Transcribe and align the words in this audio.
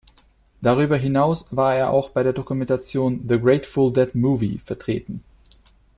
Darüber 0.63 0.97
hinaus 0.97 1.45
war 1.51 1.75
er 1.75 1.91
auch 1.91 2.09
bei 2.09 2.23
der 2.23 2.33
Dokumentation 2.33 3.23
The 3.29 3.37
Grateful 3.39 3.93
Dead 3.93 4.15
Movie 4.15 4.57
vertreten. 4.57 5.23